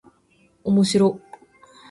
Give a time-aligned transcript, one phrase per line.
[0.63, 1.29] おもしろっ